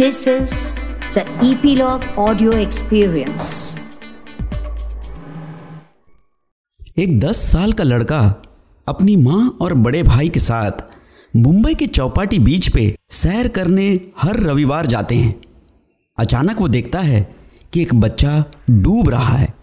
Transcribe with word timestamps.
This 0.00 0.18
is 0.26 0.52
the 1.14 1.22
Epilogue 1.46 2.04
Audio 2.18 2.52
Experience. 2.52 3.46
एक 6.98 7.20
दस 7.20 7.36
साल 7.52 7.72
का 7.72 7.84
लड़का 7.84 8.42
अपनी 8.88 9.16
माँ 9.16 9.58
और 9.60 9.74
बड़े 9.74 10.02
भाई 10.02 10.28
के 10.28 10.40
साथ 10.40 10.70
मुंबई 11.36 11.74
के 11.74 11.86
चौपाटी 11.86 12.38
बीच 12.38 12.68
पे 12.68 12.98
सैर 13.10 13.48
करने 13.48 14.00
हर 14.18 14.40
रविवार 14.40 14.86
जाते 14.86 15.14
हैं। 15.14 15.40
अचानक 16.18 16.60
वो 16.60 16.68
देखता 16.68 17.00
है 17.00 17.36
कि 17.72 17.82
एक 17.82 17.94
बच्चा 17.94 18.44
डूब 18.70 19.08
रहा 19.08 19.36
है। 19.36 19.54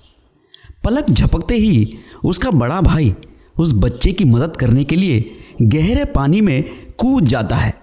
पलक 0.83 1.09
झपकते 1.09 1.55
ही 1.55 1.97
उसका 2.25 2.51
बड़ा 2.51 2.81
भाई 2.81 3.15
उस 3.59 3.73
बच्चे 3.73 4.11
की 4.11 4.23
मदद 4.23 4.55
करने 4.55 4.83
के 4.83 4.95
लिए 4.95 5.31
गहरे 5.61 6.05
पानी 6.05 6.41
में 6.41 6.63
कूद 6.97 7.25
जाता 7.25 7.55
है। 7.55 7.73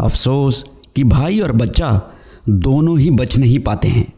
अफसोस 0.00 0.64
कि 0.96 1.04
भाई 1.04 1.40
और 1.40 1.52
बच्चा 1.52 1.90
दोनों 2.48 2.98
ही 2.98 3.10
बच 3.10 3.36
नहीं 3.36 3.58
पाते 3.58 3.88
हैं। 3.88 4.12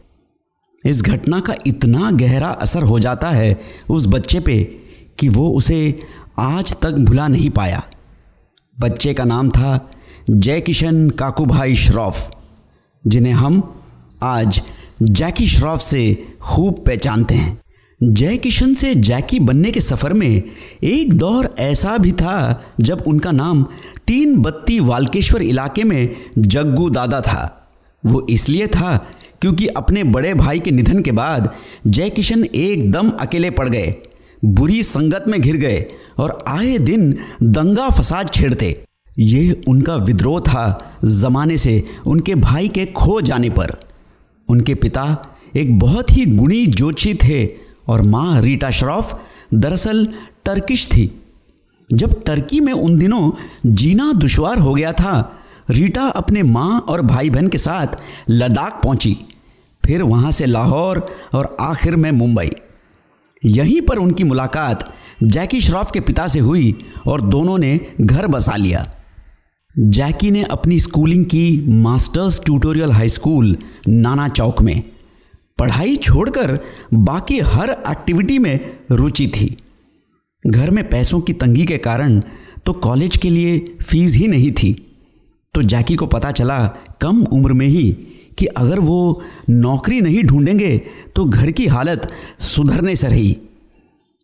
इस 0.85 1.03
घटना 1.03 1.41
का 1.41 1.55
इतना 1.67 2.11
गहरा 2.11 2.49
असर 2.49 2.83
हो 2.83 2.99
जाता 2.99 3.31
है 3.31 3.61
उस 3.91 4.07
बच्चे 4.07 4.41
पे 4.41 4.63
कि 5.19 5.29
वो 5.29 5.49
उसे 5.51 5.99
आज 6.39 6.75
तक 6.83 6.91
भुला 6.91 7.29
नहीं 7.29 7.51
पाया। 7.51 7.83
बच्चे 8.79 9.15
का 9.15 9.25
नाम 9.25 9.49
था 9.51 9.91
जय 10.31 10.61
किशन 10.61 11.09
काकू 11.11 11.47
भाई 11.47 11.75
श्रॉफ, 11.75 12.31
जिन्हें 13.05 13.33
हम 13.33 13.63
आज 14.23 14.63
जैकी 15.03 15.47
श्रॉफ 15.49 15.81
से 15.81 16.03
खूब 16.43 16.85
पहचानते 16.87 17.35
हैं। 17.35 17.59
जय 18.01 18.37
किशन 18.37 18.75
से 18.75 18.95
जैकी 18.95 19.39
बनने 19.41 19.71
के 19.71 19.81
सफ़र 19.81 20.13
में 20.13 20.43
एक 20.85 21.13
दौर 21.15 21.49
ऐसा 21.59 21.97
भी 21.99 22.13
था 22.13 22.63
जब 22.81 23.03
उनका 23.07 23.31
नाम 23.31 23.65
तीन 24.07 24.37
बत्ती 24.39 24.79
वालकेश्वर 24.81 25.43
इलाके 25.43 25.85
में 25.85 26.17
जग्गू 26.39 26.89
दादा 26.91 27.21
था। 27.21 27.71
वो 28.05 28.27
इसलिए 28.31 28.67
था 28.67 28.97
क्योंकि 29.41 29.67
अपने 29.67 30.05
बड़े 30.05 30.33
भाई 30.35 30.59
के 30.59 30.71
निधन 30.71 31.03
के 31.03 31.13
बाद 31.13 31.53
जय 31.87 32.11
किशन 32.11 32.45
एकदम 32.45 33.11
अकेले 33.11 33.51
पड़ 33.51 33.69
गए, 33.69 33.95
बुरी 34.45 34.83
संगत 34.83 35.25
में 35.29 35.41
घिर 35.41 35.57
गए 35.57 35.85
और 36.19 36.39
आए 36.49 36.79
दिन 36.79 37.15
दंगा 37.43 37.91
फसाद 37.91 38.31
छेड़ते। 38.31 38.77
ये 39.19 39.61
उनका 39.69 39.97
विद्रोह 39.97 40.41
था 40.41 40.97
जमाने 41.05 41.57
से 41.57 41.83
उनके 42.07 42.35
भाई 42.37 42.69
के 42.69 42.87
खो 42.87 43.21
जाने 43.21 43.51
पर। 43.51 43.79
उनके 44.49 44.75
पिता 44.75 45.23
एक 45.57 45.79
बहुत 45.79 46.17
ही 46.17 46.27
गुणी 46.27 46.67
ज्योतिषी 46.67 47.15
थे 47.15 47.68
और 47.89 48.03
माँ 48.03 48.41
रीटा 48.41 48.71
श्रॉफ 48.71 49.19
दरअसल 49.55 50.07
टर्किश 50.45 50.87
थी। 50.89 51.11
जब 51.91 52.23
टर्की 52.25 52.61
में 52.61 52.73
उन 52.73 52.99
दिनों 52.99 53.31
जीना 53.67 54.13
दुशवार 54.13 54.59
हो 54.59 54.75
गया 54.75 54.93
था, 54.93 55.39
रीटा 55.71 56.07
अपने 56.07 56.43
माँ 56.43 56.79
और 56.81 57.03
भाई 57.03 57.31
बहन 57.31 57.49
के 57.49 57.59
साथ 57.59 57.97
लद्दाख 58.31 58.81
पहुँची, 58.85 59.17
फिर 59.85 60.03
वहाँ 60.03 60.31
से 60.31 60.47
लाहौर 60.47 61.07
और 61.35 61.57
आखिर 61.61 61.97
में 61.97 62.11
मुंबई। 62.11 62.51
यहीं 63.45 63.81
पर 63.81 63.99
उनकी 63.99 64.25
मुलाकात 64.25 64.85
जैकी 65.23 65.61
श्रॉफ 65.61 65.91
के 65.93 66.01
पिता 66.01 66.27
से 66.29 66.39
हुई 66.39 66.75
और 67.07 67.21
दोनों 67.21 67.59
ने 67.59 67.81
घर 68.01 68.27
बसा 68.27 68.57
लिया। 68.57 68.87
जैकी 69.75 70.31
ने 70.31 70.43
अपनी 70.43 70.79
स्कूलिंग 70.79 71.25
की 71.25 71.65
मास्टर्स 71.83 72.41
ट्यूटोरियल 72.45 72.93
हाई 72.93 73.09
स्कूल 73.09 73.57
नाना 73.89 74.29
चौक 74.29 74.63
में। 74.63 74.83
पढ़ाई 75.59 75.97
छोड़कर 75.97 76.59
बाकी 76.95 77.39
हर 77.41 77.71
एक्टिविटी 77.71 78.39
में 78.39 78.59
रुचि 78.91 79.27
थी। 79.29 79.57
घर 80.45 80.71
में 80.71 80.89
पैसों 80.91 81.21
की 81.21 81.33
तंगी 81.33 81.65
के 81.67 81.79
कारण 81.79 82.21
तो 82.67 82.73
कॉलेज 82.75 83.17
के 83.17 83.31
लिए 83.31 83.59
फ़ीस 83.83 84.15
ही 84.15 84.27
नहीं 84.29 84.53
थी। 84.53 84.73
तो 85.55 85.63
जैकी 85.63 85.97
को 85.97 86.07
पता 86.07 86.31
चला 86.33 86.59
कम 87.01 87.23
उम्र 87.25 87.53
में 87.53 87.67
ही 87.67 87.91
कि 88.39 88.47
अगर 88.47 88.79
वो 88.81 89.23
नौकरी 89.51 90.01
नहीं 90.01 90.23
ढूंढेंगे 90.25 90.77
तो 91.17 91.25
घर 91.25 91.51
की 91.51 91.67
हालत 91.67 92.09
सुधरने 92.41 92.97
से 92.97 93.09
रही। 93.09 93.37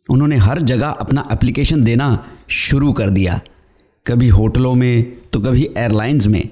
उन्होंने 0.08 0.36
हर 0.36 0.60
जगह 0.62 0.88
अपना 0.88 1.28
एप्लीकेशन 1.32 1.84
देना 1.84 2.08
शुरू 2.50 2.92
कर 2.92 3.10
दिया। 3.10 3.40
कभी 4.06 4.28
होटलों 4.28 4.74
में 4.74 5.16
तो 5.32 5.40
कभी 5.40 5.68
एयरलाइंस 5.68 6.26
में, 6.26 6.48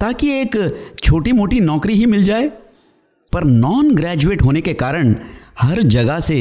ताकि 0.00 0.30
एक 0.32 0.56
छोटी 0.98 1.32
मोटी 1.32 1.60
नौकरी 1.60 1.94
ही 1.94 2.06
मिल 2.06 2.22
जाए। 2.24 2.50
पर 3.32 3.44
नॉन 3.44 3.94
ग्रेजुएट 3.94 4.42
होने 4.42 4.60
के 4.60 4.72
कारण 4.74 5.14
हर 5.60 5.82
जगह 5.82 6.20
से 6.20 6.36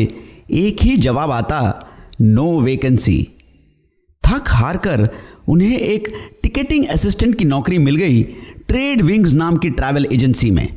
एक 0.51 0.81
ही 0.81 0.95
जवाब 0.97 1.31
आता 1.31 1.59
नो 2.21 2.59
वेकेंसी 2.61 3.21
थक 4.23 4.49
हार 4.49 4.77
कर 4.77 5.07
उन्हें 5.49 5.77
एक 5.77 6.07
टिकटिंग 6.43 6.85
असिस्टेंट 6.87 7.35
की 7.35 7.45
नौकरी 7.45 7.77
मिल 7.77 7.95
गई 7.95 8.23
ट्रेड 8.67 9.01
विंग्स 9.01 9.31
नाम 9.33 9.57
की 9.57 9.69
ट्रैवल 9.69 10.05
एजेंसी 10.13 10.51
में। 10.51 10.67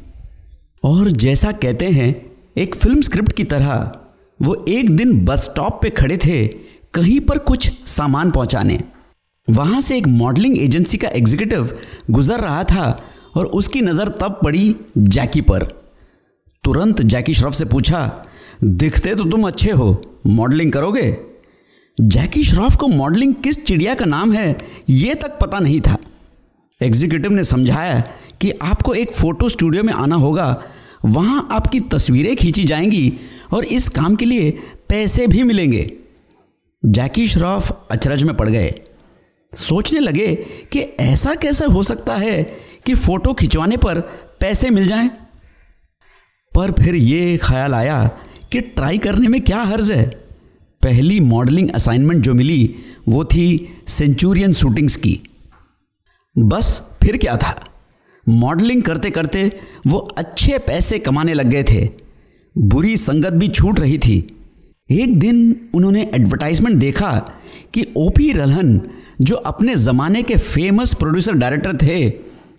और 0.82 1.10
जैसा 1.10 1.50
कहते 1.52 1.88
हैं, 1.88 2.14
एक 2.56 2.74
फ़िल्म 2.74 3.00
स्क्रिप्ट 3.00 3.32
की 3.32 3.44
तरह, 3.44 3.92
वो 4.40 4.54
एक 4.68 4.96
दिन 4.96 5.24
बस 5.24 5.44
स्टॉप 5.44 5.78
पे 5.82 5.90
खड़े 5.90 6.16
थे, 6.16 6.46
कहीं 6.94 7.18
पर 7.20 7.38
कुछ 7.40 7.70
सामान 7.88 8.30
पहुँचाने। 8.30 8.78
वहाँ 9.48 9.80
से 9.80 9.96
एक 9.98 10.06
मॉडलिंग 10.06 10.58
एजेंसी 10.58 10.98
का 10.98 11.08
एग्जीक्यूटिव 11.08 11.76
गुजर 12.10 12.40
रहा 12.40 12.64
था 12.64 12.96
और 13.36 13.46
उसकी 13.46 13.80
नज़र 13.80 14.08
तब 14.20 14.38
पड़ी 14.44 14.74
जैकी 14.98 15.40
पर। 15.40 15.66
तुरंत 16.64 17.02
जैकी 17.02 17.34
श्रॉफ 17.34 17.54
से 17.54 17.64
पूछा, 17.64 18.26
दिखते 18.64 19.14
तो 19.14 19.24
तुम 19.24 19.46
अच्छे 19.46 19.70
हो, 19.70 20.02
मॉडलिंग 20.26 20.72
करोगे? 20.72 21.16
जैकी 22.00 22.44
श्रॉफ 22.44 22.76
को 22.76 22.88
मॉडलिंग 22.88 23.34
किस 23.34 23.66
चिड़िया 23.66 23.94
का 23.94 24.04
नाम 24.04 24.32
है, 24.32 24.58
ये 24.90 25.14
तक 25.14 25.38
पता 25.40 25.58
नहीं 25.58 25.80
था। 25.80 25.96
एग्जीक्यूटिव 26.82 27.32
ने 27.32 27.44
समझाया 27.44 28.00
कि 28.40 28.50
आपको 28.50 28.94
एक 28.94 29.12
फ़ोटो 29.12 29.48
स्टूडियो 29.48 29.82
में 29.82 29.92
आना 29.92 30.16
होगा, 30.16 30.62
वहाँ 31.04 31.48
आपकी 31.50 31.80
तस्वीरें 31.80 32.36
खींची 32.36 32.64
जाएँगी 32.64 33.12
और 33.52 33.64
इस 33.64 33.88
काम 33.88 34.16
के 34.16 34.24
लिए 34.24 34.50
पैसे 34.88 35.26
भी 35.26 35.42
मिलेंगे। 35.42 35.92
जैकी 36.86 37.28
श्रॉफ 37.28 37.86
अचरज 37.90 38.22
में 38.22 38.36
पड़ 38.36 38.48
गए। 38.48 38.74
सोचने 39.54 40.00
लगे 40.00 40.34
कि 40.72 40.80
ऐसा 40.80 41.34
कैसे 41.34 41.64
हो 41.64 41.82
सकता 41.82 42.16
है 42.16 42.42
कि 42.86 42.94
फ़ोटो 42.94 43.32
खिंचवाने 43.32 43.76
पर 43.76 44.00
पैसे 44.40 44.70
मिल 44.70 44.86
जाएँ? 44.86 45.10
पर 46.54 46.72
फिर 46.72 46.94
ये 46.94 47.38
ख्याल 47.42 47.74
आया 47.74 48.10
कि 48.52 48.60
ट्राई 48.60 48.98
करने 48.98 49.28
में 49.28 49.40
क्या 49.40 49.62
हर्ज 49.62 49.92
है। 49.92 50.06
पहली 50.82 51.20
मॉडलिंग 51.20 51.70
असाइनमेंट 51.70 52.22
जो 52.22 52.34
मिली 52.34 52.74
वो 53.08 53.24
थी 53.24 53.74
सेंचुरियन 53.88 54.52
शूटिंग्स 54.52 54.96
की। 54.96 55.20
बस 56.38 56.96
फिर 57.02 57.16
क्या 57.16 57.36
था? 57.36 57.64
मॉडलिंग 58.28 58.82
करते 58.82 59.10
करते 59.10 59.50
वो 59.86 59.98
अच्छे 59.98 60.58
पैसे 60.58 60.98
कमाने 60.98 61.34
लग 61.34 61.46
गए 61.46 61.62
थे। 61.62 61.88
बुरी 62.58 62.96
संगत 62.96 63.32
भी 63.32 63.48
छूट 63.48 63.80
रही 63.80 63.98
थी। 63.98 64.36
एक 64.90 65.18
दिन 65.18 65.56
उन्होंने 65.74 66.10
एडवर्टाइजमेंट 66.14 66.76
देखा 66.76 67.10
कि 67.74 67.86
ओपी 67.96 68.32
रलहन 68.32 68.80
जो 69.20 69.36
अपने 69.36 69.74
ज़माने 69.76 70.22
के 70.22 70.36
फ़ेमस 70.36 70.94
प्रोड्यूसर 70.94 71.32
डायरेक्टर 71.32 71.76
थे, 71.76 72.12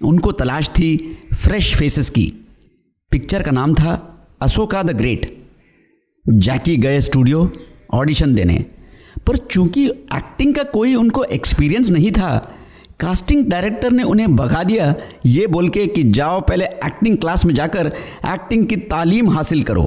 उनको 0.04 0.32
तलाश 0.32 0.70
थी 0.70 1.18
फ्रेश 1.34 1.76
फेसेस 1.76 2.10
की। 2.10 2.34
पिक्चर 3.14 3.42
का 3.44 3.52
नाम 3.52 3.74
था 3.76 3.92
अशोका 4.42 4.82
द 4.84 4.92
ग्रेट। 4.92 5.26
जैकी 6.26 6.78
गए 6.78 7.00
स्टूडियो 7.00 7.52
ऑडिशन 7.94 8.34
देने। 8.36 8.54
पर 9.28 9.38
चूँकि 9.38 9.86
एक्टिंग 9.88 10.54
का 10.56 10.64
कोई 10.64 10.96
उनको 10.96 11.24
एक्सपीरियंस 11.24 11.90
नहीं 11.90 12.12
था 12.12 12.30
कास्टिंग 13.00 13.46
डायरेक्टर 13.46 13.92
ने 13.92 14.04
उन्हें 14.04 14.36
भगा 14.36 14.64
दिया, 14.64 14.94
ये 15.26 15.46
बोल 15.48 15.70
के 15.70 15.86
कि 15.88 16.04
जाओ 16.12 16.40
पहले 16.42 16.66
एक्टिंग 16.66 17.18
क्लास 17.18 17.46
में 17.46 17.54
जाकर 17.56 17.88
एक्टिंग 18.26 18.66
की 18.68 18.76
तालीम 18.76 19.30
हासिल 19.30 19.64
करो। 19.64 19.86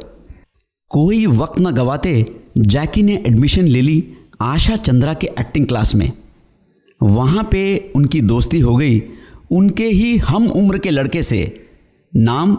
कोई 0.90 1.26
वक्त 1.26 1.60
न 1.60 1.70
गवाते 1.70 2.24
जैकी 2.58 3.02
ने 3.02 3.22
एडमिशन 3.26 3.64
ले 3.64 3.80
ली 3.80 4.02
आशा 4.40 4.76
चंद्रा 4.76 5.14
के 5.14 5.30
एक्टिंग 5.40 5.66
क्लास 5.66 5.94
में। 5.94 6.10
वहाँ 7.00 7.48
पे 7.52 7.92
उनकी 7.96 8.20
दोस्ती 8.20 8.60
हो 8.60 8.76
गई, 8.76 9.02
उनके 9.50 9.88
ही 9.88 10.16
हम 10.18 10.46
उम्र 10.46 10.78
के 10.78 10.90
लड़के 10.90 11.22
से। 11.22 11.68
नाम 12.12 12.56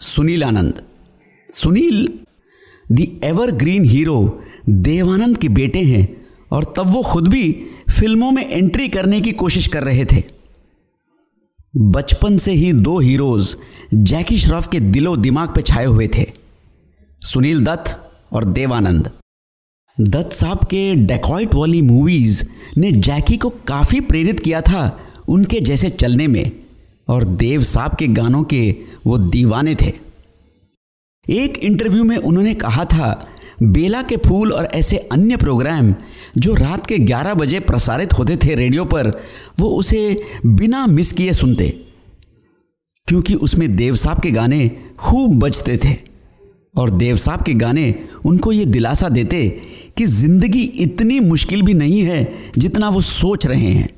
Sunil 0.00 0.42
Anand 0.42 0.82
Sunil 1.50 2.06
the 2.92 3.04
evergreen 3.24 3.84
hero 3.84 4.42
Dev Anand 4.68 5.36
के 5.36 5.48
बेटे 5.48 5.82
हैं 5.82 6.06
और 6.52 6.64
तब 6.76 6.92
वो 6.92 7.02
खुद 7.02 7.28
भी 7.28 7.52
फ़िल्मों 7.90 8.30
में 8.30 8.48
एंट्री 8.48 8.88
करने 8.88 9.20
की 9.20 9.32
कोशिश 9.32 9.66
कर 9.66 9.84
रहे 9.84 10.04
थे। 10.04 10.22
बचपन 11.74 12.38
से 12.38 12.52
ही 12.52 12.72
दो 12.72 12.98
हीरोज 12.98 13.56
जैकी 13.94 14.38
श्रॉफ 14.38 14.68
के 14.68 14.80
दिलो 14.80 15.16
दिमाग 15.16 15.54
पे 15.54 15.62
छाए 15.62 15.84
हुए 15.84 16.08
थे, 16.08 16.26
सुनील 17.22 17.64
दत्त 17.64 17.96
और 18.32 18.44
देवानंद। 18.44 19.10
दत्त 19.98 20.32
साहब 20.32 20.64
के 20.64 20.94
डेकॉइट 20.96 21.54
वाली 21.54 21.82
मूवीज़ 21.82 22.42
ने 22.78 22.92
जैकी 22.92 23.36
को 23.36 23.50
काफ़ी 23.68 24.00
प्रेरित 24.00 24.40
किया 24.40 24.60
था 24.60 24.98
उनके 25.28 25.60
जैसे 25.60 25.88
चलने 25.90 26.26
में। 26.26 26.59
और 27.10 27.24
देव 27.24 27.62
साहब 27.62 27.94
के 27.94 28.06
गानों 28.08 28.42
के 28.44 28.70
वो 29.06 29.18
दीवाने 29.18 29.74
थे। 29.74 29.92
एक 31.26 31.58
इंटरव्यू 31.58 32.04
में 32.04 32.16
उन्होंने 32.16 32.54
कहा 32.54 32.84
था, 32.84 33.26
बेला 33.62 34.02
के 34.02 34.16
फूल 34.16 34.52
और 34.52 34.64
ऐसे 34.64 34.96
अन्य 35.12 35.36
प्रोग्राम 35.36 35.94
जो 36.38 36.54
रात 36.54 36.86
के 36.86 36.98
11 36.98 37.34
बजे 37.34 37.60
प्रसारित 37.60 38.12
होते 38.12 38.36
थे 38.36 38.54
रेडियो 38.54 38.84
पर, 38.84 39.10
वो 39.60 39.68
उसे 39.68 40.16
बिना 40.46 40.86
मिस 40.86 41.12
किए 41.12 41.32
सुनते, 41.32 41.68
क्योंकि 43.08 43.34
उसमें 43.34 43.74
देव 43.76 43.96
साहब 43.96 44.20
के 44.20 44.30
गाने 44.30 44.68
खूब 44.98 45.38
बजते 45.38 45.76
थे। 45.76 45.96
और 46.74 46.90
देव 46.90 47.16
साहब 47.16 47.42
के 47.42 47.54
गाने 47.54 47.94
उनको 48.24 48.52
ये 48.52 48.64
दिलासा 48.66 49.08
देते 49.08 49.48
कि 49.96 50.04
ज़िंदगी 50.06 50.62
इतनी 50.62 51.20
मुश्किल 51.20 51.62
भी 51.62 51.74
नहीं 51.74 52.02
है 52.02 52.22
जितना 52.58 52.88
वो 52.88 53.00
सोच 53.00 53.46
रहे 53.46 53.70
हैं। 53.70 53.88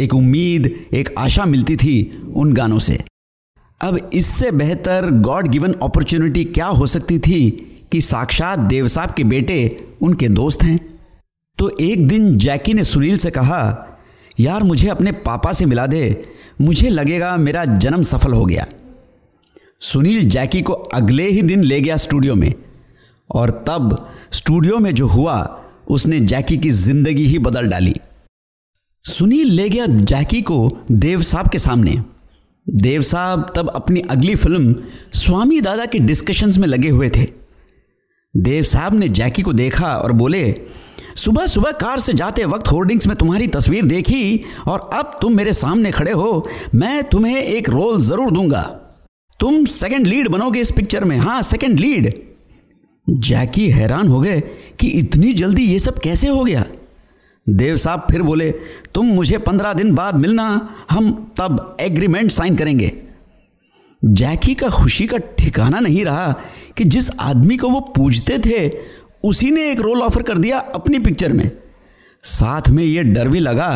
एक 0.00 0.14
उम्मीद, 0.14 0.74
एक 0.94 1.14
आशा 1.18 1.44
मिलती 1.44 1.76
थी 1.76 2.22
उन 2.36 2.52
गानों 2.52 2.78
से। 2.78 2.98
अब 3.80 4.10
इससे 4.12 4.50
बेहतर 4.50 5.10
गॉड 5.10 5.48
गिवन 5.48 5.72
अपॉर्चुनिटी 5.72 6.44
क्या 6.44 6.66
हो 6.66 6.86
सकती 6.86 7.18
थी 7.18 7.50
कि 7.92 8.00
साक्षात 8.00 8.58
देव 8.58 8.88
साहब 8.88 9.10
के 9.10 9.24
बेटे 9.24 9.76
उनके 10.02 10.28
दोस्त 10.28 10.62
हैं? 10.62 10.78
तो 11.58 11.70
एक 11.80 12.06
दिन 12.08 12.36
जैकी 12.38 12.74
ने 12.74 12.84
सुनील 12.84 13.16
से 13.16 13.30
कहा, 13.30 13.90
यार, 14.40 14.62
मुझे 14.62 14.88
अपने 14.88 15.12
पापा 15.12 15.52
से 15.52 15.66
मिला 15.66 15.86
दे, 15.86 16.24
मुझे 16.60 16.88
लगेगा 16.88 17.36
मेरा 17.36 17.64
जन्म 17.64 18.02
सफल 18.02 18.32
हो 18.32 18.44
गया। 18.44 18.66
सुनील 19.80 20.28
जैकी 20.28 20.62
को 20.62 20.72
अगले 20.72 21.28
ही 21.28 21.42
दिन 21.42 21.62
ले 21.62 21.80
गया 21.80 21.96
स्टूडियो 21.96 22.34
में, 22.34 22.52
और 23.30 23.50
तब 23.68 24.10
स्टूडियो 24.32 24.78
में 24.78 24.94
जो 24.94 25.06
हुआ, 25.06 25.36
उसने 25.88 26.20
जैकी 26.20 26.56
की 26.58 26.70
ज़िंदगी 26.70 27.26
ही 27.26 27.38
बदल 27.38 27.68
डाली। 27.68 27.94
सुनील 29.04 29.50
ले 29.50 29.68
गया 29.68 29.86
जैकी 29.86 30.40
को 30.42 30.56
देव 30.90 31.22
साहब 31.22 31.48
के 31.48 31.58
सामने। 31.58 31.96
देव 32.66 33.02
साहब 33.02 33.52
तब 33.56 33.68
अपनी 33.68 34.00
अगली 34.10 34.34
फ़िल्म 34.34 34.74
स्वामी 35.14 35.60
दादा 35.60 35.84
के 35.86 35.98
डिस्कशंस 35.98 36.58
में 36.58 36.66
लगे 36.68 36.88
हुए 36.88 37.08
थे। 37.08 37.26
देव 38.34 38.62
साहब 38.62 38.94
ने 38.94 39.08
जैकी 39.08 39.42
को 39.42 39.52
देखा 39.52 39.94
और 39.96 40.12
बोले, 40.12 40.54
सुबह 41.16 41.46
सुबह 41.46 41.72
कार 41.72 42.00
से 42.00 42.12
जाते 42.12 42.44
वक्त 42.44 42.68
होर्डिंग्स 42.68 43.06
में 43.06 43.16
तुम्हारी 43.16 43.46
तस्वीर 43.48 43.84
देखी 43.84 44.40
और 44.68 44.88
अब 44.94 45.18
तुम 45.22 45.36
मेरे 45.36 45.52
सामने 45.52 45.90
खड़े 45.90 46.12
हो। 46.12 46.46
मैं 46.74 47.02
तुम्हें 47.04 47.36
एक 47.36 47.68
रोल 47.68 48.00
ज़रूर 48.00 48.30
दूँगा। 48.30 48.62
तुम 49.40 49.64
सेकंड 49.64 50.06
लीड 50.06 50.28
बनोगे 50.28 50.60
इस 50.60 50.70
पिक्चर 50.70 51.04
में। 51.04 51.16
हाँ 51.18 51.40
सेकंड 51.42 51.80
लीड 51.80 52.12
जैकी 53.06 53.68
हैरान 53.70 54.08
हो 54.08 54.20
गए 54.20 54.40
कि 54.80 54.88
इतनी 54.88 55.32
जल्दी 55.34 55.64
ये 55.64 55.78
सब 55.78 55.98
कैसे 55.98 56.28
हो 56.28 56.44
गया? 56.44 56.64
देव 57.46 57.76
साहब 57.76 58.06
फिर 58.10 58.22
बोले, 58.22 58.50
तुम 58.94 59.06
मुझे 59.06 59.38
पंद्रह 59.38 59.72
दिन 59.72 59.94
बाद 59.94 60.16
मिलना, 60.16 60.74
हम 60.90 61.32
तब 61.36 61.76
एग्रीमेंट 61.80 62.30
साइन 62.30 62.56
करेंगे. 62.56 62.92
जैकी 64.02 64.54
का 64.54 64.68
खुशी 64.68 65.06
का 65.06 65.18
ठिकाना 65.38 65.80
नहीं 65.80 66.04
रहा 66.04 66.32
कि 66.76 66.84
जिस 66.84 67.10
आदमी 67.20 67.56
को 67.56 67.68
वो 67.68 67.80
पूजते 67.96 68.38
थे, 68.38 68.70
उसी 69.24 69.50
ने 69.50 69.70
एक 69.70 69.80
रोल 69.80 70.02
ऑफ़र 70.02 70.22
कर 70.22 70.38
दिया 70.38 70.58
अपनी 70.58 70.98
पिक्चर 70.98 71.32
में। 71.32 71.50
साथ 72.24 72.68
में 72.68 72.82
ये 72.84 73.02
डर 73.02 73.28
भी 73.28 73.38
लगा 73.38 73.70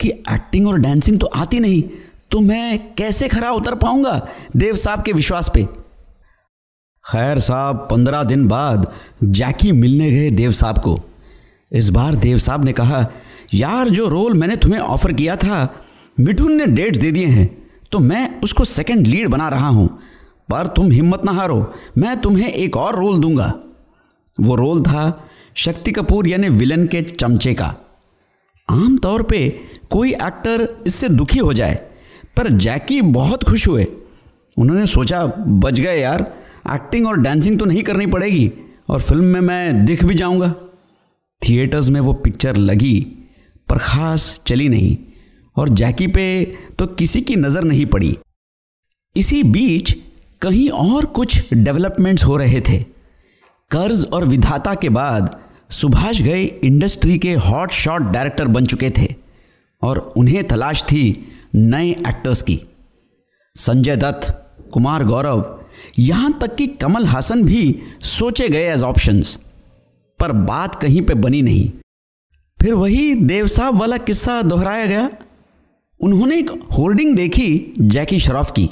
कि 0.00 0.08
एक्टिंग 0.08 0.66
और 0.68 0.78
डांसिंग 0.78 1.18
तो 1.20 1.26
आती 1.26 1.60
नहीं 1.60 1.82
तो 2.30 2.40
मैं 2.40 2.94
कैसे 2.94 3.28
खरा 3.28 3.50
उतर 3.50 3.74
पाऊँगा 3.74 4.28
देव 4.56 4.76
साहब 4.76 5.02
के 5.02 5.12
विश्वास 5.12 5.50
पे? 5.54 5.64
खैर 7.04 7.38
साहब, 7.38 7.88
पंद्रह 7.90 8.22
दिन 8.22 8.46
बाद 8.48 8.92
जैकी 9.24 9.72
मिलने 9.72 10.10
गए 10.10 10.30
देव 10.30 10.52
साहब 10.52 10.78
को। 10.78 11.00
इस 11.72 11.88
बार 11.90 12.14
देव 12.14 12.38
साहब 12.38 12.64
ने 12.64 12.72
कहा, 12.72 13.06
यार, 13.54 13.88
जो 13.88 14.08
रोल 14.08 14.34
मैंने 14.34 14.56
तुम्हें 14.56 14.80
ऑफ़र 14.80 15.12
किया 15.12 15.36
था, 15.36 15.74
मिठुन 16.18 16.52
ने 16.52 16.66
डेट्स 16.66 16.98
दे 16.98 17.10
दिए 17.12 17.26
हैं 17.26 17.50
तो 17.92 17.98
मैं 17.98 18.40
उसको 18.40 18.64
सेकंड 18.64 19.06
लीड 19.06 19.28
बना 19.28 19.48
रहा 19.48 19.68
हूँ। 19.68 19.86
पर 20.48 20.66
तुम 20.66 20.90
हिम्मत 20.90 21.24
ना 21.24 21.32
हारो, 21.32 21.72
मैं 21.98 22.20
तुम्हें 22.20 22.48
एक 22.48 22.76
और 22.76 22.96
रोल 22.96 23.18
दूँगा। 23.18 23.52
वो 24.38 24.54
रोल 24.56 24.80
था 24.82 25.28
शक्ति 25.56 25.92
कपूर 25.92 26.28
यानी 26.28 26.48
विलन 26.48 26.86
के 26.86 27.02
चमचे 27.02 27.52
का। 27.54 27.74
आमतौर 28.68 29.22
पे 29.22 29.48
कोई 29.90 30.12
एक्टर 30.12 30.66
इससे 30.86 31.08
दुखी 31.08 31.38
हो 31.38 31.52
जाए, 31.52 31.74
पर 32.36 32.48
जैकी 32.48 33.00
बहुत 33.02 33.44
खुश 33.44 33.68
हुए। 33.68 33.86
उन्होंने 34.56 34.86
सोचा, 34.86 35.24
बच 35.38 35.80
गए 35.80 36.00
यार, 36.00 36.24
एक्टिंग 36.74 37.06
और 37.06 37.16
डांसिंग 37.16 37.58
तो 37.58 37.64
नहीं 37.64 37.82
करनी 37.82 38.06
पड़ेगी, 38.06 38.50
और 38.88 39.00
फ़िल्म 39.00 39.24
में 39.24 39.40
मैं 39.40 39.84
दिख 39.84 40.04
भी 40.04 40.14
जाऊँगा। 40.14 40.54
थिएटर्स 41.42 41.88
में 41.88 42.00
वो 42.00 42.12
पिक्चर 42.14 42.56
लगी, 42.58 43.00
पर 43.68 43.78
ख़ास 43.78 44.40
चली 44.46 44.68
नहीं, 44.68 44.96
और 45.56 45.68
जैकी 45.70 46.06
पे 46.08 46.44
तो 46.78 46.86
किसी 46.88 47.20
की 47.20 47.36
नज़र 47.36 47.64
नहीं 47.64 47.86
पड़ी। 47.86 48.16
इसी 49.16 49.42
बीच 49.44 49.94
कहीं 50.42 50.68
और 50.70 51.04
कुछ 51.06 51.52
डेवलपमेंट्स 51.54 52.24
हो 52.24 52.36
रहे 52.36 52.60
थे। 52.60 52.78
कर्ज 53.70 54.04
और 54.04 54.24
विधाता 54.26 54.74
के 54.74 54.88
बाद 54.90 55.36
सुभाष 55.70 56.20
गए 56.20 56.42
इंडस्ट्री 56.64 57.18
के 57.18 57.32
हॉट 57.34 57.70
शॉट 57.72 58.02
डायरेक्टर 58.02 58.46
बन 58.48 58.66
चुके 58.66 58.90
थे, 58.90 59.14
और 59.82 59.98
उन्हें 60.16 60.46
तलाश 60.48 60.82
थी 60.82 61.04
नए 61.54 61.90
एक्टर्स 61.90 62.42
की। 62.42 62.60
संजय 63.56 63.96
दत्त, 63.96 64.32
कुमार 64.72 65.04
गौरव, 65.04 65.44
यहाँ 65.98 66.32
तक 66.40 66.54
कि 66.56 66.66
कमल 66.76 67.06
हासन 67.06 67.44
भी 67.44 67.82
सोचे 68.02 68.48
गए 68.48 68.72
एज 68.72 68.82
ऑप्शंस 68.82 69.38
पर 70.22 70.32
बात 70.32 70.74
कहीं 70.74 71.02
पे 71.02 71.14
बनी 71.16 71.42
नहीं। 71.42 71.70
फिर 72.58 72.74
वही 72.74 73.14
देव 73.14 73.46
साहब 73.46 73.76
वाला 73.76 73.96
किस्सा 73.98 74.40
दोहराया 74.42 74.86
गया। 74.86 75.08
उन्होंने 76.00 76.38
एक 76.38 76.50
होर्डिंग 76.72 77.16
देखी 77.16 77.72
जैकी 77.80 78.18
शरॉफ 78.20 78.50
की 78.50 78.68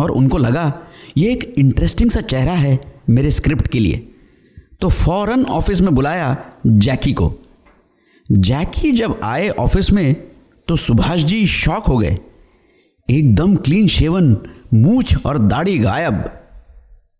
और 0.00 0.10
उनको 0.10 0.38
लगा, 0.38 0.72
ये 1.16 1.32
एक 1.32 1.42
इंटरेस्टिंग 1.58 2.10
सा 2.10 2.20
चेहरा 2.20 2.52
है 2.52 2.78
मेरे 3.10 3.30
स्क्रिप्ट 3.30 3.68
के 3.68 3.80
लिए। 3.80 4.08
तो 4.80 4.88
फ़ौरन 4.88 5.44
ऑफ़िस 5.44 5.80
में 5.80 5.94
बुलाया 5.94 6.36
जैकी 6.66 7.12
को। 7.12 7.32
जैकी 8.28 8.92
जब 8.92 9.20
आए 9.24 9.48
ऑफ़िस 9.48 9.90
में 9.92 10.14
तो 10.68 10.76
सुभाष 10.76 11.20
जी 11.20 11.46
शॉक 11.46 11.86
हो 11.86 11.96
गए। 11.98 12.16
एकदम 13.08 13.54
क्लीन 13.56 13.88
शेवन 13.88 14.36
मूछ 14.74 15.24
और 15.26 15.38
दाढ़ी 15.38 15.78
गायब। 15.78 16.24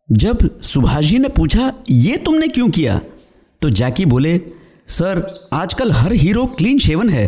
जब 0.09 0.61
सुभाष 0.61 1.05
जी 1.05 1.19
ने 1.19 1.29
पूछा, 1.29 1.73
ये 1.91 2.17
तुमने 2.17 2.49
क्यों 2.49 2.69
किया? 2.71 3.01
तो 3.63 3.71
जैकी 3.71 4.05
बोले, 4.07 4.39
सर, 4.89 5.25
आजकल 5.53 5.93
हर 5.93 6.13
हीरो 6.15 6.47
क्लीन 6.49 6.79
शेवन 6.79 7.11
है 7.11 7.27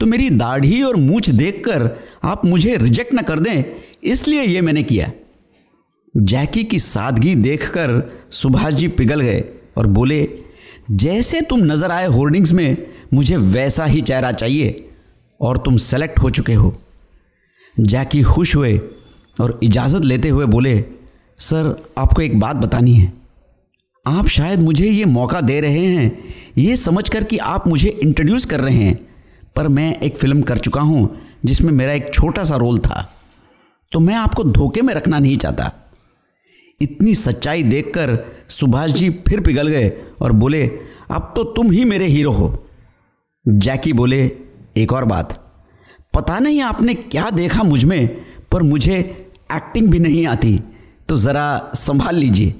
तो 0.00 0.06
मेरी 0.06 0.28
दाढ़ी 0.32 0.80
और 0.82 0.96
मूछ 0.96 1.28
देखकर 1.30 1.90
आप 2.24 2.44
मुझे 2.44 2.76
रिजेक्ट 2.76 3.12
ना 3.14 3.22
कर 3.22 3.38
दें, 3.40 3.64
इसलिए 4.04 4.42
ये 4.42 4.60
मैंने 4.60 4.82
किया। 4.82 5.10
जैकी 6.14 6.64
की 6.64 6.78
सादगी 6.78 7.34
देखकर 7.36 8.02
सुभाष 8.32 8.74
जी 8.74 8.88
पिघल 8.90 9.20
गए 9.20 9.44
और 9.76 9.86
बोले, 9.88 10.28
जैसे 10.92 11.40
तुम 11.40 11.60
नज़र 11.62 11.90
आए 11.90 12.06
होर्डिंग्स 12.08 12.52
में, 12.52 12.76
मुझे 13.14 13.36
वैसा 13.36 13.84
ही 13.84 14.00
चेहरा 14.02 14.32
चाहिए 14.32 14.76
और 15.40 15.58
तुम 15.58 15.76
सेलेक्ट 15.78 16.18
हो 16.18 16.30
चुके 16.30 16.54
हो। 16.54 16.72
जैकी 17.76 18.22
खुश 18.24 18.54
हुए 18.56 18.76
और 19.40 19.58
इजाज़त 19.62 20.04
लेते 20.04 20.28
हुए 20.28 20.46
बोले, 20.46 20.82
सर, 21.38 21.74
आपको 21.98 22.22
एक 22.22 22.38
बात 22.40 22.56
बतानी 22.56 22.94
है। 22.94 23.12
आप 24.06 24.26
शायद 24.26 24.60
मुझे 24.60 24.88
ये 24.88 25.04
मौका 25.04 25.40
दे 25.40 25.60
रहे 25.60 25.86
हैं, 25.86 26.10
ये 26.58 26.74
समझ 26.76 27.08
कर 27.08 27.24
कि 27.24 27.38
आप 27.38 27.66
मुझे 27.68 27.88
इंट्रोड्यूस 27.88 28.44
कर 28.44 28.60
रहे 28.60 28.74
हैं, 28.74 28.98
पर 29.56 29.68
मैं 29.68 29.94
एक 30.00 30.16
फ़िल्म 30.16 30.42
कर 30.42 30.58
चुका 30.58 30.80
हूँ, 30.80 31.18
जिसमें 31.44 31.72
मेरा 31.72 31.92
एक 31.92 32.12
छोटा 32.14 32.44
सा 32.44 32.56
रोल 32.56 32.78
था। 32.78 33.02
तो 33.92 34.00
मैं 34.00 34.14
आपको 34.14 34.44
धोखे 34.44 34.82
में 34.82 34.92
रखना 34.94 35.18
नहीं 35.18 35.36
चाहता। 35.36 35.70
इतनी 36.80 37.14
सच्चाई 37.14 37.62
देखकर 37.62 38.18
सुभाष 38.48 38.90
जी 38.90 39.08
फिर 39.28 39.40
पिघल 39.40 39.68
गए 39.68 39.90
और 40.20 40.32
बोले, 40.32 40.66
अब 41.10 41.32
तो 41.36 41.44
तुम 41.46 41.70
ही 41.70 41.84
मेरे 41.84 42.06
हीरो 42.06 42.32
हो। 42.32 42.66
जैकी 43.46 43.92
बोले, 43.92 44.24
एक 44.76 44.92
और 44.92 45.04
बात। 45.04 45.32
पता 46.14 46.38
नहीं 46.38 46.60
आपने 46.62 46.94
क्या 46.94 47.30
देखा 47.30 47.62
मुझमें, 47.62 48.06
पर 48.52 48.62
मुझे 48.62 48.98
एक्टिंग 49.54 49.88
भी 49.88 49.98
नहीं 49.98 50.26
आती 50.26 50.58
तो 51.08 51.16
ज़रा 51.16 51.72
संभाल 51.74 52.16
लीजिए। 52.16 52.54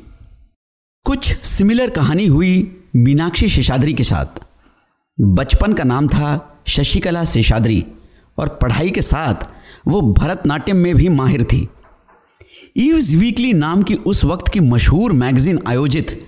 कुछ 1.06 1.26
सिमिलर 1.46 1.90
कहानी 1.90 2.26
हुई 2.26 2.52
मीनाक्षी 2.96 3.48
शेषाद्री 3.48 3.92
के 3.94 4.02
साथ। 4.02 4.40
बचपन 5.18 5.72
का 5.72 5.84
नाम 5.84 6.08
था 6.08 6.62
शशिकला 6.68 7.22
शेषाद्री 7.25 7.84
और 8.38 8.48
पढ़ाई 8.62 8.90
के 8.90 9.02
साथ 9.02 9.46
वो 9.88 10.00
भरतनाट्यम 10.12 10.76
में 10.76 10.94
भी 10.94 11.08
माहिर 11.08 11.44
थी। 11.44 11.68
ईव्स 12.76 13.12
वीकली 13.14 13.52
नाम 13.52 13.82
की 13.82 13.94
उस 13.94 14.25
वक्त 14.25 14.48
की 14.48 14.60
मशहूर 14.60 15.12
मैगजीन 15.12 15.60
आयोजित 15.66 16.18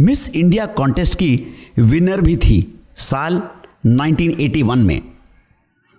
मिस 0.00 0.28
इंडिया 0.28 0.66
कॉन्टेस्ट 0.72 1.14
की 1.14 1.30
विनर 1.78 2.20
भी 2.20 2.36
थी 2.36 2.58
साल 2.96 3.40
1981 3.86 4.84
में। 4.84 5.00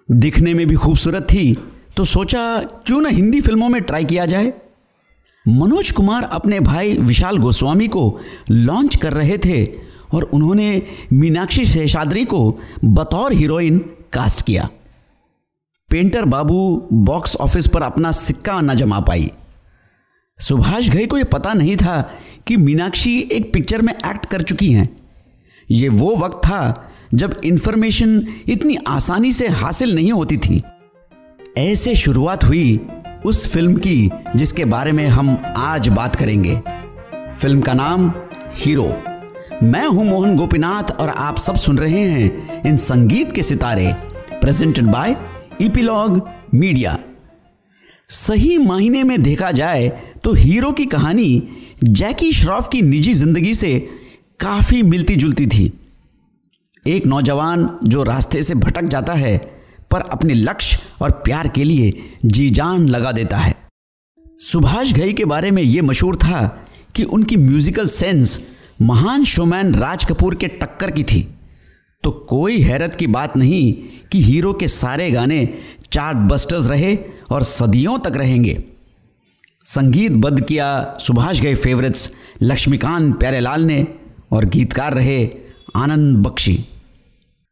दिखने 0.10 0.54
में 0.54 0.66
भी 0.68 0.76
खूबसूरत 0.76 1.28
थी 1.34 1.58
तो 1.98 2.06
सोचा 2.06 2.44
क्यों 2.86 3.02
ना 3.02 3.10
हिंदी 3.10 3.42
फ़िल्मों 3.42 3.70
में 3.70 3.82
ट्राई 3.82 4.06
किया 4.06 4.26
जाए। 4.26 4.54
मनोज 5.48 5.92
कुमार 5.92 6.24
अपने 6.24 6.60
भाई 6.60 6.98
विशाल 6.98 7.38
गोस्वामी 7.38 7.88
को 7.88 8.20
लॉन्च 8.52 8.96
कर 8.96 9.14
रहे 9.14 9.38
थे 9.38 9.66
और 10.14 10.24
उन्होंने 10.24 10.82
मीनाक्षी 11.14 11.66
शेषाद्री 11.66 12.26
को 12.26 12.60
बतौर 12.86 13.34
हीरोइन 13.34 13.78
कास्ट 14.14 14.46
किया। 14.46 14.70
पेंटर 15.90 16.26
बाबू 16.26 16.88
बॉक्स 16.94 17.36
ऑफ़िस 17.36 17.68
पर 17.68 17.82
अपना 17.82 18.12
सिक्का 18.12 18.62
न 18.62 18.76
जमा 18.76 19.00
पाई। 19.00 19.32
सुभाष 20.40 20.90
घई 20.90 21.06
को 21.06 21.18
यह 21.18 21.24
पता 21.24 21.54
नहीं 21.54 21.76
था 21.76 22.02
कि 22.48 22.58
मीनाक्षी 22.58 23.20
एक 23.20 23.54
पिक्चर 23.54 23.82
में 23.82 23.94
एक्ट 23.94 24.26
कर 24.26 24.42
चुकी 24.42 24.72
हैं। 24.74 24.90
ये 25.72 25.90
वो 25.90 26.16
वक्त 26.16 26.38
था 26.38 26.92
जब 27.14 27.42
इंफॉर्मेशन 27.46 28.28
इतनी 28.48 28.78
आसानी 28.88 29.32
से 29.32 29.48
हासिल 29.48 29.96
नहीं 29.96 30.12
होती 30.12 30.38
थी। 30.38 30.64
ऐसे 31.58 31.96
शुरुआत 31.96 32.44
हुई 32.44 32.80
उस 33.26 33.48
फ़िल्म 33.52 33.76
की 33.76 34.10
जिसके 34.36 34.66
बारे 34.66 34.92
में 34.92 35.08
हम 35.08 35.30
आज 35.58 35.88
बात 35.90 36.16
करेंगे। 36.16 36.56
फ़िल्म 37.40 37.62
का 37.62 37.74
नाम 37.74 38.12
हीरो। 38.56 38.86
मैं 39.64 39.86
हूँ 39.88 40.06
मोहन 40.06 40.36
गोपीनाथ 40.38 40.92
और 40.92 41.10
आप 41.10 41.38
सब 41.38 41.56
सुन 41.56 41.78
रहे 41.78 42.00
हैं 42.00 42.62
इन 42.64 42.78
संगीत 42.78 43.32
के 43.32 43.44
सितारे 43.44 43.94
प्रेजेंटेड 44.32 44.86
बाय 44.86 45.16
इपिलॉग 45.62 46.22
मीडिया 46.54 46.98
सही 48.10 48.58
मायने 48.58 49.04
में 49.04 49.22
देखा 49.22 49.52
जाए 49.52 49.88
तो 50.24 50.34
हीरो 50.34 50.72
की 50.72 50.86
कहानी 50.86 51.48
जैकी 51.84 52.32
श्रॉफ 52.34 52.70
की 52.72 52.82
निजी 52.82 53.14
ज़िंदगी 53.14 53.54
से 53.54 53.74
काफ़ी 54.40 54.82
मिलती 54.84 55.16
जुलती 55.16 55.48
थी। 55.48 55.72
एक 56.88 57.06
नौजवान 57.06 57.70
जो 57.84 58.04
रास्ते 58.04 58.44
से 58.44 58.56
भटक 58.56 58.84
जाता 58.84 59.14
है 59.14 59.55
पर 59.96 60.10
अपने 60.12 60.34
लक्ष्य 60.34 60.80
और 61.02 61.12
प्यार 61.26 61.48
के 61.48 61.64
लिए 61.64 61.92
जी 62.26 62.50
जान 62.50 62.88
लगा 62.88 63.12
देता 63.12 63.38
है। 63.38 63.56
सुभाष 64.42 64.92
घई 64.94 65.14
के 65.14 65.26
बारे 65.26 65.52
में 65.52 65.62
यह 65.64 65.84
मशहूर 65.84 66.16
था 66.16 66.48
कि 66.96 67.04
उनकी 67.04 67.38
म्यूजिकल 67.38 67.88
सेंस 67.88 68.40
महान 68.82 69.24
शोमैन 69.26 69.74
राज 69.76 70.06
कपूर 70.06 70.36
के 70.36 70.48
टक्कर 70.48 70.92
की 70.92 71.04
थी। 71.04 71.22
तो 72.04 72.12
कोई 72.30 72.62
हैरत 72.62 72.94
की 72.94 73.08
बात 73.08 73.38
नहीं 73.38 73.74
कि 74.12 74.22
हीरो 74.24 74.54
के 74.54 74.68
सारे 74.68 75.10
गाने 75.12 75.48
चार्ट 75.92 76.18
बस्टर्स 76.18 76.68
रहे 76.68 76.98
और 77.32 77.44
सदियों 77.44 77.98
तक 78.00 78.16
रहेंगे। 78.16 78.58
संगीत 79.66 80.12
बद्ध 80.12 80.44
किया 80.46 80.98
सुभाष 81.00 81.40
गए 81.40 81.56
फेवरेट्स 81.56 82.12
लक्ष्मीकांत 82.42 83.20
प्यारेलाल 83.20 83.64
ने 83.64 83.88
और 84.32 84.46
गीतकार 84.46 84.94
रहे 84.94 85.28
आनंद 85.76 86.18
बख्शी। 86.18 86.58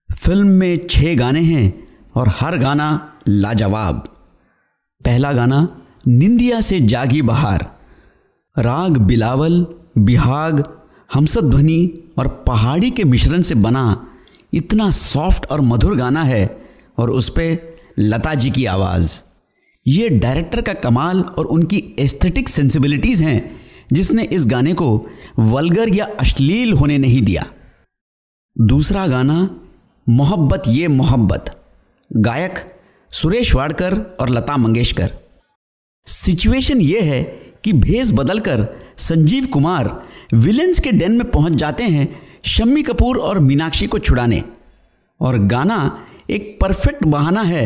फ़िल्म 0.10 0.48
में 0.48 0.88
छह 0.88 1.16
गाने 1.16 1.42
हैं 1.42 1.88
और 2.16 2.28
हर 2.28 2.58
गाना 2.58 3.14
लाजवाब। 3.28 3.98
पहला 5.06 5.34
गाना, 5.34 5.82
निंदिया 6.08 6.62
से 6.62 6.80
जागी 6.80 7.22
बहार। 7.22 7.80
राग 8.60 8.98
बिलावल, 8.98 9.66
बिहाग, 9.98 10.64
हमसद 11.14 11.44
ध्वनि 11.44 12.12
और 12.18 12.28
पहाड़ी 12.28 12.92
के 12.92 13.04
मिश्रण 13.04 13.42
से 13.42 13.56
बना 13.56 14.08
इतना 14.54 14.90
सॉफ्ट 14.90 15.46
और 15.46 15.62
मधुर 15.62 15.96
गाना 15.96 16.24
है 16.24 16.66
और 16.98 17.10
उस 17.10 17.30
पर 17.30 17.76
लता 18.00 18.34
जी 18.34 18.50
की 18.50 18.66
आवाज़। 18.66 19.22
ये 19.88 20.10
डायरेक्टर 20.10 20.62
का 20.62 20.74
कमाल 20.74 21.22
और 21.22 21.46
उनकी 21.46 21.96
एस्थेटिक 22.00 22.50
सेंसिबिलिटीज़ 22.50 23.24
हैं, 23.24 23.62
जिसने 23.94 24.24
इस 24.24 24.48
गाने 24.48 24.74
को 24.74 25.06
वलगर 25.40 25.96
या 25.96 26.08
अश्लील 26.20 26.74
होने 26.74 26.98
नहीं 26.98 27.22
दिया। 27.22 27.46
दूसरा 28.62 29.08
गाना, 29.08 29.62
मोहब्बत 30.10 30.64
ये 30.68 30.88
मोहब्बत। 30.88 31.63
गायक, 32.14 32.58
सुरेश 33.12 33.54
वाडकर 33.56 33.94
और 34.20 34.30
लता 34.30 34.56
मंगेशकर। 34.58 35.12
सिचुएशन 36.08 36.82
ये 36.82 37.02
है 37.02 37.22
कि 37.64 37.74
भेस 37.74 38.12
बदलकर 38.14 38.66
संजीव 39.00 39.46
कुमार 39.46 39.90
विलेंस 40.34 40.80
के 40.80 40.92
डेन 40.92 41.12
में 41.12 41.30
पहुँच 41.32 41.54
जाते 41.54 41.84
हैं 41.84 42.08
शम्मी 42.46 42.84
कपूर 42.84 43.18
और 43.18 43.40
मीनाक्षी 43.40 43.88
को 43.88 44.00
छुड़ाने। 44.00 44.44
और 45.22 45.38
गाना 45.48 46.06
एक 46.30 46.58
परफेक्ट 46.62 47.04
बहाना 47.06 47.42
है 47.42 47.66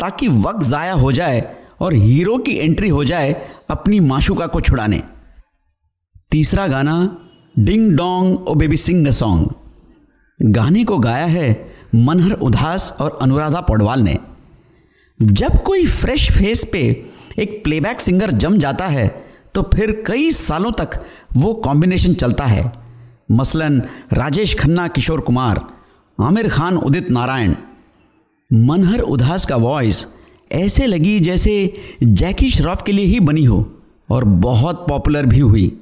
ताकि 0.00 0.28
वक्त 0.28 0.62
ज़ाया 0.64 0.92
हो 0.92 1.12
जाए 1.12 1.42
और 1.80 1.94
हीरो 1.94 2.36
की 2.38 2.56
एंट्री 2.56 2.88
हो 2.88 3.04
जाए 3.04 3.32
अपनी 3.70 4.00
माशुका 4.00 4.46
को 4.46 4.60
छुड़ाने। 4.60 5.02
तीसरा 6.30 6.66
गाना, 6.66 6.96
ding 7.58 7.92
dong 7.92 8.48
oh 8.48 8.54
baby 8.54 8.76
sing 8.76 9.06
song. 9.08 9.54
गाने 10.40 10.84
को 10.84 10.98
गाया 10.98 11.26
है 11.26 11.50
मनहर 11.94 12.32
उदास 12.32 12.94
और 13.00 13.18
अनुराधा 13.22 13.60
पौडवाल 13.60 14.00
ने, 14.00 14.18
जब 15.20 15.62
कोई 15.62 15.86
फ्रेश 15.86 16.30
फेस 16.32 16.64
पे 16.72 16.80
एक 17.38 17.62
प्लेबैक 17.64 18.00
सिंगर 18.00 18.30
जम 18.32 18.58
जाता 18.58 18.86
है 18.86 19.08
तो 19.54 19.62
फिर 19.74 19.90
कई 20.06 20.30
सालों 20.30 20.70
तक 20.72 21.00
वो 21.36 21.52
कॉम्बिनेशन 21.54 22.14
चलता 22.14 22.44
है। 22.44 22.70
मसलन 23.30 23.80
राजेश 24.12 24.54
खन्ना, 24.54 24.86
किशोर 24.88 25.20
कुमार, 25.20 25.60
आमिर 26.18 26.48
खान, 26.48 26.76
उदित 26.76 27.10
नारायण। 27.10 27.54
मनहर 28.50 29.00
उदास 29.00 29.44
का 29.46 29.56
वॉइस 29.56 30.06
ऐसे 30.50 30.86
लगी 30.86 31.18
जैसे 31.20 31.52
जैकी 32.02 32.50
श्रॉफ 32.50 32.82
के 32.86 32.92
लिए 32.92 33.04
ही 33.04 33.20
बनी 33.20 33.44
हो 33.44 33.58
और 34.08 34.24
बहुत 34.24 34.84
पॉपुलर 34.88 35.26
भी 35.26 35.38
हुई। 35.40 35.72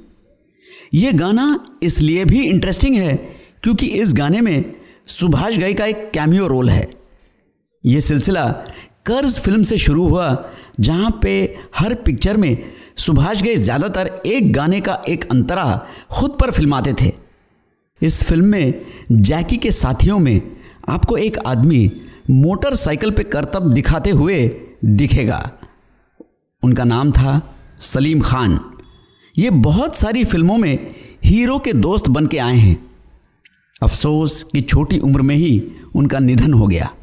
ये 0.95 1.13
गाना 1.13 1.45
इसलिए 1.83 2.25
भी 2.25 2.43
इंटरेस्टिंग 2.43 2.95
है 2.95 3.15
क्योंकि 3.63 3.87
इस 3.87 4.15
गाने 4.15 4.41
में 4.41 4.65
सुभाष 5.07 5.57
गई 5.57 5.75
का 5.75 5.87
एक 5.87 6.11
कैमियो 6.15 6.47
रोल 6.47 6.71
है। 6.71 6.89
ये 7.85 8.01
सिलसिला 8.01 8.45
कर्ज 9.07 9.39
फ़िल्म 9.41 9.63
से 9.63 9.79
शुरू 9.79 10.09
हुआ, 10.09 10.51
जहाँ 10.81 11.11
पे 11.23 11.57
हर 11.77 11.95
पिक्चर 11.95 12.37
में 12.37 12.57
सुभाष 12.97 13.43
गई 13.43 13.57
ज़्यादातर 13.57 14.07
एक 14.27 14.53
गाने 14.53 14.81
का 14.81 15.03
एक 15.09 15.25
अंतरा 15.31 15.87
खुद 16.11 16.37
पर 16.41 16.51
फिल्माते 16.51 16.93
थे। 17.03 17.13
इस 18.03 18.23
फ़िल्म 18.25 18.45
में 18.45 18.81
जैकी 19.13 19.57
के 19.57 19.71
साथियों 19.71 20.19
में 20.19 20.41
आपको 20.89 21.17
एक 21.17 21.39
आदमी 21.47 21.91
मोटरसाइकिल 22.31 23.11
पे 23.11 23.25
करतब 23.25 23.73
दिखाते 23.73 24.11
हुए 24.11 24.49
दिखेगा। 24.85 25.41
उनका 26.63 26.85
नाम 26.85 27.13
था 27.13 27.41
सलीम 27.83 28.21
खान। 28.21 28.59
ये 29.37 29.51
बहुत 29.51 29.97
सारी 29.97 30.25
फ़िल्मों 30.25 30.57
में 30.59 30.95
हीरो 31.25 31.59
के 31.59 31.73
दोस्त 31.73 32.09
बन 32.09 32.27
के 32.27 32.39
आए 32.39 32.57
हैं। 32.57 32.86
अफसोस 33.83 34.42
कि 34.42 34.61
छोटी 34.61 34.99
उम्र 34.99 35.23
में 35.23 35.35
ही 35.35 35.71
उनका 35.95 36.18
निधन 36.18 36.52
हो 36.52 36.66
गया। 36.66 36.95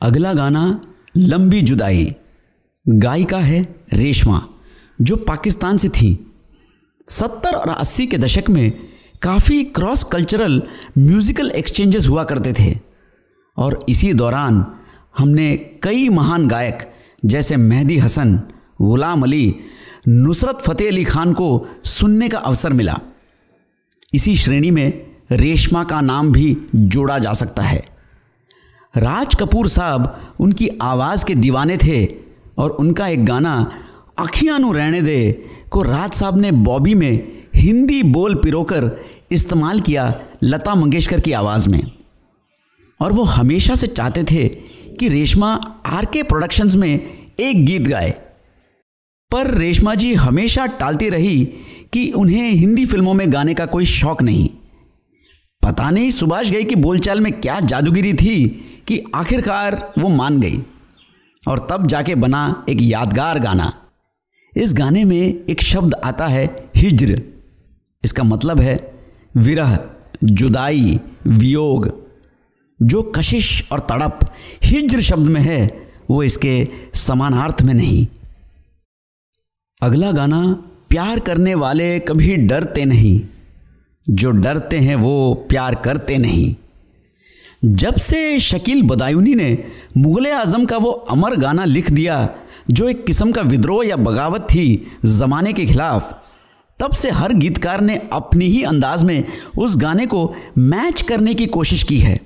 अगला 0.00 0.34
गाना, 0.34 0.80
लंबी 1.16 1.62
जुदाई। 1.62 2.14
गायिका 2.88 3.38
है 3.38 3.76
रेशमा, 3.92 4.48
जो 5.00 5.16
पाकिस्तान 5.16 5.76
से 5.76 5.88
थी। 5.88 6.32
सत्तर 7.08 7.52
और 7.52 7.68
अस्सी 7.68 8.06
के 8.06 8.18
दशक 8.18 8.50
में 8.50 8.72
काफ़ी 9.22 9.64
क्रॉस 9.64 10.04
कल्चरल 10.04 10.62
म्यूज़िकल 10.98 11.50
एक्सचेंजेस 11.50 12.06
हुआ 12.06 12.24
करते 12.24 12.52
थे। 12.52 12.78
और 13.56 13.86
इसी 13.88 14.12
दौरान 14.12 14.66
हमने 15.18 15.56
कई 15.56 16.08
महान 16.08 16.48
गायक, 16.48 16.92
जैसे 17.24 17.56
मेहदी 17.56 17.98
हसन, 17.98 18.40
गुलाम 18.80 19.22
अली, 19.22 19.54
नुसरत 20.08 20.58
फ़तेह 20.60 20.88
अली 20.88 21.04
खान 21.04 21.32
को 21.32 21.66
सुनने 21.84 22.28
का 22.28 22.38
अवसर 22.38 22.72
मिला। 22.72 23.00
इसी 24.14 24.36
श्रेणी 24.36 24.70
में 24.70 25.06
रेशमा 25.30 25.84
का 25.84 26.00
नाम 26.00 26.32
भी 26.32 26.56
जोड़ा 26.74 27.18
जा 27.18 27.32
सकता 27.32 27.62
है। 27.62 27.84
राज 28.96 29.34
कपूर 29.34 29.68
साहब 29.68 30.34
उनकी 30.40 30.70
आवाज़ 30.82 31.24
के 31.24 31.34
दीवाने 31.34 31.76
थे 31.76 32.08
और 32.58 32.70
उनका 32.70 33.08
एक 33.08 33.26
गाना 33.26 33.72
अखियानु 34.18 34.72
रहने 34.72 35.02
दे, 35.02 35.44
को 35.70 35.82
राज 35.82 36.12
साहब 36.12 36.38
ने 36.38 36.52
बॉबी 36.52 36.94
में 36.94 37.42
हिंदी 37.54 38.02
बोल 38.02 38.34
पिरोकर 38.34 38.90
इस्तेमाल 39.30 39.80
किया 39.80 40.20
लता 40.42 40.74
मंगेशकर 40.74 41.20
की 41.20 41.32
आवाज़ 41.32 41.68
में। 41.68 41.90
और 43.00 43.12
वो 43.12 43.22
हमेशा 43.22 43.74
से 43.74 43.86
चाहते 43.86 44.24
थे 44.24 44.48
कि 45.00 45.08
रेशमा 45.08 45.54
आर 45.86 46.04
के 46.04 46.22
प्रोडक्शंस 46.22 46.74
में 46.74 47.00
एक 47.40 47.64
गीत 47.66 47.82
गाए। 47.82 48.10
पर 49.30 49.50
रेशमा 49.50 49.94
जी 49.94 50.14
हमेशा 50.14 50.66
टालती 50.66 51.08
रही 51.08 51.52
कि 51.92 52.10
उन्हें 52.10 52.50
हिंदी 52.50 52.86
फ़िल्मों 52.86 53.14
में 53.14 53.32
गाने 53.32 53.54
का 53.54 53.66
कोई 53.66 53.84
शौक 53.84 54.22
नहीं। 54.22 54.48
पता 55.62 55.90
नहीं 55.90 56.10
सुभाष 56.10 56.50
गई 56.50 56.64
की 56.64 56.74
बोलचाल 56.74 57.20
में 57.20 57.40
क्या 57.40 57.60
जादूगिरी 57.60 58.14
थी 58.14 58.48
कि 58.88 59.04
आखिरकार 59.14 59.92
वो 59.98 60.08
मान 60.08 60.40
गई 60.40 60.62
और 61.48 61.66
तब 61.70 61.86
जाके 61.86 62.14
बना 62.14 62.64
एक 62.68 62.78
यादगार 62.80 63.38
गाना। 63.38 63.72
इस 64.56 64.74
गाने 64.74 65.04
में 65.04 65.44
एक 65.50 65.62
शब्द 65.62 65.94
आता 65.94 66.26
है 66.26 66.70
हिज्र। 66.76 67.22
इसका 68.04 68.22
मतलब 68.22 68.60
है 68.60 68.94
विरह, 69.36 69.78
जुदाई, 70.24 71.00
वियोग। 71.26 72.08
जो 72.82 73.02
कशिश 73.02 73.68
और 73.72 73.80
तड़प 73.80 74.18
हिज्र 74.64 75.00
शब्द 75.00 75.28
में 75.28 75.40
है, 75.40 75.90
वो 76.10 76.22
इसके 76.22 76.68
समानार्थ 76.94 77.62
में 77.62 77.74
नहीं। 77.74 78.06
अगला 79.82 80.12
गाना 80.12 80.64
प्यार 80.90 81.18
करने 81.18 81.54
वाले 81.54 81.98
कभी 81.98 82.36
डरते 82.36 82.84
नहीं। 82.84 83.20
जो 84.06 84.30
डरते 84.30 84.78
हैं 84.78 84.94
वो 84.96 85.34
प्यार 85.48 85.74
करते 85.74 86.16
नहीं। 86.18 86.54
जब 87.64 87.96
से 87.96 88.38
शकील 88.40 88.82
बदायूनी 88.82 89.34
ने 89.34 89.56
मुग़ल 89.96 90.26
आज़म 90.26 90.64
का 90.64 90.76
वो 90.76 90.90
अमर 90.90 91.36
गाना 91.36 91.64
लिख 91.64 91.90
दिया, 91.90 92.28
जो 92.70 92.88
एक 92.88 93.04
किस्म 93.06 93.32
का 93.32 93.42
विद्रोह 93.42 93.86
या 93.86 93.96
बगावत 93.96 94.46
थी 94.50 94.86
ज़माने 95.04 95.52
के 95.52 95.66
खिलाफ, 95.66 96.12
तब 96.78 96.92
से 96.92 97.10
हर 97.10 97.32
गीतकार 97.32 97.80
ने 97.80 98.00
अपनी 98.12 98.46
ही 98.46 98.62
अंदाज 98.62 99.02
में 99.04 99.24
उस 99.58 99.76
गाने 99.76 100.06
को 100.06 100.34
मैच 100.58 101.02
करने 101.02 101.34
की 101.34 101.46
कोशिश 101.48 101.82
की 101.82 101.98
है। 101.98 102.18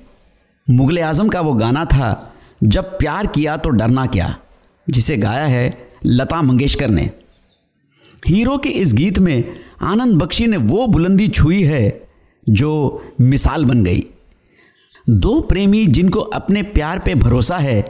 मुग़ल 0.67 1.01
आज़म 1.01 1.29
का 1.29 1.41
वो 1.41 1.53
गाना 1.55 1.85
था, 1.85 2.33
जब 2.65 2.99
प्यार 2.99 3.27
किया 3.27 3.57
तो 3.57 3.71
डरना 3.71 4.07
क्या, 4.07 4.35
जिसे 4.87 5.17
गाया 5.17 5.45
है 5.45 5.71
लता 6.07 6.41
मंगेशकर 6.43 6.91
ने। 6.91 7.11
हीरो 8.27 8.57
के 8.59 8.69
इस 8.69 8.93
गीत 8.95 9.19
में 9.19 9.55
आनंद 9.83 10.17
बख्शी 10.19 10.47
ने 10.47 10.57
वो 10.57 10.87
बुलंदी 10.87 11.29
छुई 11.29 11.63
है 11.63 12.09
जो 12.47 13.03
मिसाल 13.21 13.65
बन 13.65 13.85
गई। 13.85 14.05
दो 15.11 15.41
प्रेमी 15.41 15.87
जिनको 15.87 16.21
अपने 16.21 16.63
प्यार 16.63 16.99
पे 16.99 17.15
भरोसा 17.15 17.57
है 17.57 17.81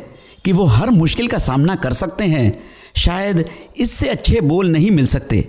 कि 0.45 0.53
वो 0.53 0.65
हर 0.65 0.91
मुश्किल 0.91 1.29
का 1.29 1.39
सामना 1.39 1.75
कर 1.75 1.93
सकते 1.93 2.25
हैं, 2.25 2.53
शायद 2.97 3.45
इससे 3.77 4.09
अच्छे 4.09 4.41
बोल 4.41 4.71
नहीं 4.71 4.91
मिल 4.91 5.07
सकते। 5.07 5.47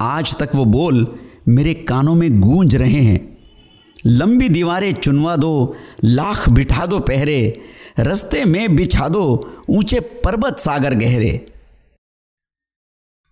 आज 0.00 0.36
तक 0.36 0.50
वो 0.54 0.64
बोल 0.64 1.06
मेरे 1.48 1.74
कानों 1.74 2.14
में 2.14 2.40
गूंज 2.40 2.76
रहे 2.76 3.00
हैं। 3.00 3.38
लंबी 4.06 4.48
दीवारें 4.48 4.92
चुनवा 4.92 5.36
दो, 5.36 5.76
लाख 6.04 6.48
बिठा 6.48 6.86
दो 6.86 6.98
पहरे, 7.00 7.60
रस्ते 7.98 8.44
में 8.44 8.76
बिछा 8.76 9.08
दो, 9.08 9.50
ऊँचे 9.70 10.00
पर्वत 10.24 10.58
सागर 10.58 10.94
गहरे। 10.94 11.46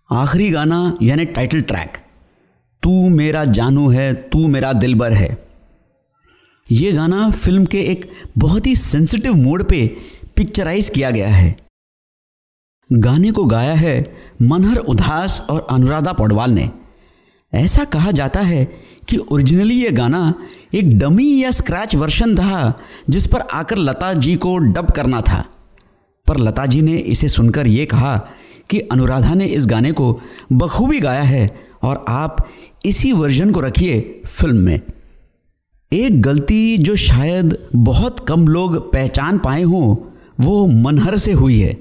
आखिरी 0.09 0.49
गाना 0.49 0.97
यानी 1.01 1.25
टाइटल 1.25 1.61
ट्रैक 1.61 1.97
तू 2.83 3.09
मेरा 3.09 3.43
जानू 3.45 3.89
है, 3.89 4.13
तू 4.13 4.47
मेरा 4.47 4.71
दिलबर 4.73 5.13
है। 5.13 5.37
ये 6.71 6.91
गाना 6.91 7.29
फ़िल्म 7.31 7.65
के 7.65 7.81
एक 7.81 8.09
बहुत 8.37 8.67
ही 8.67 8.75
सेंसिटिव 8.75 9.33
मोड 9.33 9.63
पे 9.63 9.85
पिक्चराइज 10.35 10.89
किया 10.89 11.09
गया 11.11 11.27
है। 11.27 11.55
गाने 12.89 13.31
को 13.31 13.45
गाया 13.45 13.73
है 13.73 14.15
मनहर 14.41 14.77
उदास 14.77 15.41
और 15.49 15.67
अनुराधा 15.69 16.13
पौडवाल 16.13 16.51
ने। 16.51 16.69
ऐसा 17.53 17.83
कहा 17.83 18.11
जाता 18.11 18.41
है 18.41 18.65
कि 19.09 19.17
ओरिजिनली 19.17 19.81
ये 19.83 19.91
गाना 19.91 20.33
एक 20.73 20.97
डमी 20.99 21.43
या 21.43 21.51
स्क्रैच 21.51 21.95
वर्शन 21.95 22.35
था, 22.35 22.81
जिस 23.09 23.27
पर 23.27 23.41
आकर 23.41 23.77
लता 23.77 24.13
जी 24.13 24.35
को 24.35 24.57
डब 24.57 24.91
करना 24.91 25.21
था। 25.21 25.45
पर 26.27 26.37
लता 26.37 26.65
जी 26.65 26.81
ने 26.81 26.97
इसे 26.97 27.29
सुनकर 27.29 27.67
ये 27.67 27.85
कहा 27.85 28.29
कि 28.69 28.79
अनुराधा 28.79 29.33
ने 29.33 29.45
इस 29.45 29.65
गाने 29.65 29.91
को 29.91 30.21
बखूबी 30.51 30.99
गाया 30.99 31.21
है 31.21 31.59
और 31.83 32.05
आप 32.07 32.49
इसी 32.85 33.11
वर्जन 33.11 33.51
को 33.51 33.59
रखिए 33.59 34.21
फ़िल्म 34.25 34.57
में। 34.57 34.81
एक 35.93 36.21
गलती 36.21 36.77
जो 36.77 36.95
शायद 36.95 37.57
बहुत 37.75 38.25
कम 38.27 38.47
लोग 38.47 38.93
पहचान 38.93 39.37
पाए 39.37 39.63
हों, 39.63 39.95
वो 40.39 40.65
मनहर 40.65 41.17
से 41.17 41.31
हुई 41.31 41.59
है। 41.59 41.77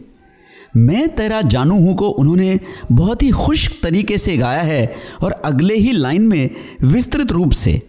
मैं 0.76 1.08
तेरा 1.08 1.42
जानू 1.42 1.74
हूँ 1.74 1.96
को 1.96 2.08
उन्होंने 2.08 2.60
बहुत 2.92 3.22
ही 3.22 3.30
खुश 3.30 3.80
तरीके 3.82 4.18
से 4.18 4.36
गाया 4.36 4.62
है 4.62 4.92
और 5.22 5.32
अगले 5.32 5.74
ही 5.74 5.92
लाइन 5.92 6.22
में 6.22 6.50
विस्तृत 6.82 7.32
रूप 7.32 7.52
से। 7.52 7.82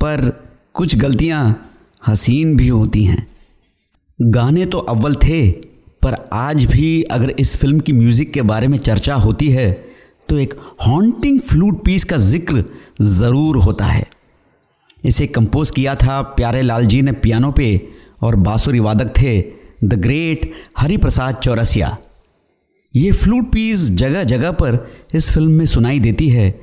पर 0.00 0.46
कुछ 0.74 0.96
गलतियाँ 0.96 1.70
हसीन 2.06 2.56
भी 2.56 2.68
होती 2.68 3.04
हैं। 3.04 3.26
गाने 4.20 4.66
तो 4.66 4.78
अव्वल 4.78 5.14
थे 5.14 5.50
पर 6.06 6.16
आज 6.34 6.64
भी 6.64 7.02
अगर 7.02 7.30
इस 7.30 7.56
फ़िल्म 7.56 7.80
की 7.80 7.92
म्यूज़िक 7.92 8.32
के 8.32 8.42
बारे 8.44 8.68
में 8.68 8.76
चर्चा 8.78 9.14
होती 9.16 9.48
है 9.50 9.70
तो 10.28 10.38
एक 10.38 10.54
हॉन्टिंग 10.82 11.40
फ्लूट 11.40 11.84
पीस 11.84 12.04
का 12.04 12.16
ज़िक्र 12.18 12.64
ज़रूर 13.02 13.56
होता 13.56 13.84
है। 13.84 14.06
इसे 15.04 15.26
कंपोज 15.26 15.70
किया 15.70 15.94
था 15.94 16.20
प्यारे 16.36 16.62
लाल 16.62 16.86
जी 16.86 17.00
ने 17.02 17.12
पियानो 17.14 17.50
पे 17.52 17.68
और 18.22 18.36
बांसुरी 18.38 18.80
वादक 18.80 19.12
थे 19.18 19.40
द 19.84 19.94
ग्रेट 20.02 20.50
हरिप्रसाद 20.78 21.34
चौरसिया। 21.36 21.96
ये 22.94 23.10
फ्लूट 23.14 23.52
पीस 23.52 23.88
जगह 23.92 24.24
जगह 24.24 24.50
पर 24.52 24.78
इस 25.14 25.30
फ़िल्म 25.32 25.50
में 25.50 25.66
सुनाई 25.66 26.00
देती 26.00 26.28
है 26.28 26.54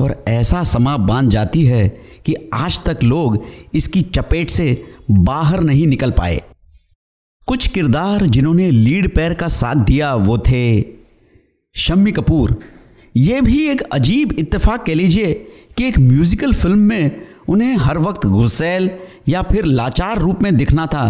और 0.00 0.16
ऐसा 0.28 0.62
समा 0.64 0.96
बाँध 0.98 1.30
जाती 1.30 1.64
है 1.64 1.88
कि 2.26 2.34
आज 2.54 2.80
तक 2.84 3.02
लोग 3.04 3.44
इसकी 3.74 4.00
चपेट 4.10 4.50
से 4.50 4.84
बाहर 5.10 5.60
नहीं 5.62 5.86
निकल 5.86 6.10
पाए। 6.10 6.40
कुछ 7.48 7.66
किरदार 7.68 8.24
जिन्होंने 8.26 8.70
लीड 8.70 9.08
पैर 9.14 9.34
का 9.34 9.48
साथ 9.48 9.84
दिया 9.84 10.14
वो 10.16 10.36
थे 10.38 10.64
शम्मी 11.74 12.12
कपूर। 12.12 12.56
ये 13.14 13.40
भी 13.40 13.58
एक 13.70 13.80
अजीब 13.92 14.32
इत्तेफाक 14.32 14.84
कह 14.86 14.94
लीजिए 14.94 15.32
कि 15.76 15.84
एक 15.84 15.98
म्यूजिकल 15.98 16.52
फ़िल्म 16.52 16.78
में 16.78 17.26
उन्हें 17.48 17.76
हर 17.76 17.98
वक्त 17.98 18.26
गुस्सैल 18.26 18.90
या 19.28 19.42
फिर 19.42 19.64
लाचार 19.64 20.18
रूप 20.18 20.42
में 20.42 20.54
दिखना 20.56 20.86
था 20.86 21.04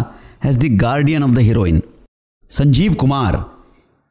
as 0.46 0.58
the 0.58 0.72
guardian 0.76 1.22
of 1.22 1.30
the 1.30 1.38
heroine 1.38 1.80
Sanjeev 2.50 2.94
Kumar, 2.94 3.44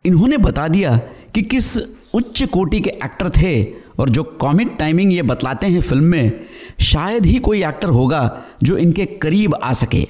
इन्होंने 0.06 0.38
बता 0.38 0.68
दिया 0.68 0.96
कि 1.36 1.42
किस 1.44 1.78
उच्च 2.14 2.44
कोटि 2.44 2.80
के 2.80 2.90
एक्टर 2.90 3.30
थे 3.32 3.64
और 4.00 4.10
जो 4.10 4.24
कॉमिक 4.42 4.76
टाइमिंग 4.80 5.14
ये 5.14 5.22
बतलाते 5.24 5.68
हैं 5.68 5.82
फ़िल्म 5.82 6.04
में, 6.04 6.46
शायद 6.82 7.26
ही 7.26 7.38
कोई 7.40 7.64
एक्टर 7.64 7.90
होगा 7.90 8.24
जो 8.64 8.78
इनके 8.78 9.06
करीब 9.06 9.56
आ 9.56 9.74
सके। 9.74 10.08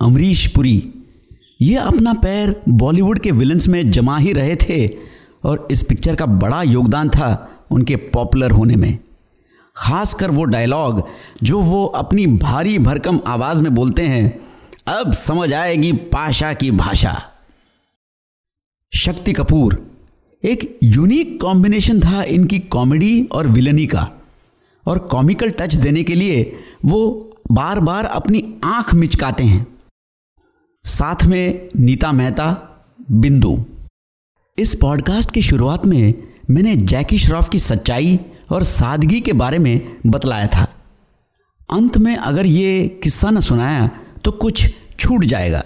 अमरीश 0.00 0.46
पुरी। 0.46 0.92
ये 1.60 1.76
अपना 1.76 2.12
पैर 2.12 2.62
बॉलीवुड 2.68 3.18
के 3.18 3.30
विलन्स 3.30 3.68
में 3.68 3.90
जमा 3.90 4.18
ही 4.18 4.32
रहे 4.32 4.56
थे 4.56 4.88
और 5.44 5.68
इस 5.70 5.82
पिक्चर 5.82 6.14
का 6.14 6.26
बड़ा 6.26 6.62
योगदान 6.62 7.08
था 7.08 7.50
उनके 7.70 7.96
पॉपुलर 7.96 8.50
होने 8.50 8.76
में। 8.76 8.98
खासकर 9.76 10.30
वो 10.30 10.44
डायलॉग 10.44 11.08
जो 11.42 11.60
वो 11.60 11.86
अपनी 11.86 12.26
भारी 12.26 12.78
भरकम 12.78 13.20
आवाज़ 13.26 13.62
में 13.62 13.74
बोलते 13.74 14.02
हैं, 14.02 14.40
अब 14.86 15.12
समझ 15.12 15.52
आएगी 15.52 15.92
पाशा 15.92 16.52
की 16.52 16.70
भाषा। 16.70 17.22
शक्ति 18.94 19.32
कपूर, 19.32 19.90
एक 20.44 20.78
यूनिक 20.82 21.40
कॉम्बिनेशन 21.40 22.00
था 22.00 22.22
इनकी 22.22 22.58
कॉमेडी 22.58 23.24
और 23.24 23.46
विलनी 23.46 23.86
का। 23.86 24.10
और 24.86 24.98
कॉमिकल 24.98 25.50
टच 25.50 25.74
देने 25.74 26.02
के 26.02 26.14
लिए 26.14 26.56
वो 26.84 27.30
बार 27.50 27.80
बार 27.80 28.04
अपनी 28.04 28.54
आँख 28.64 28.94
मिचकाते 28.94 29.44
हैं। 29.44 29.69
साथ 30.84 31.24
में 31.24 31.68
नीता 31.76 32.12
मेहता, 32.12 32.46
बिंदु। 33.10 33.64
इस 34.58 34.74
पॉडकास्ट 34.74 35.30
की 35.30 35.42
शुरुआत 35.42 35.86
में 35.86 36.14
मैंने 36.50 36.76
जैकी 36.76 37.18
श्रॉफ 37.18 37.48
की 37.48 37.58
सच्चाई 37.58 38.18
और 38.50 38.64
सादगी 38.64 39.20
के 39.20 39.32
बारे 39.32 39.58
में 39.58 39.96
बतलाया 40.06 40.46
था। 40.46 40.68
अंत 41.72 41.98
में 41.98 42.16
अगर 42.16 42.46
ये 42.46 43.00
किस्सा 43.02 43.30
न 43.30 43.40
सुनाया 43.40 43.90
तो 44.24 44.32
कुछ 44.32 44.74
छूट 44.98 45.24
जाएगा। 45.24 45.64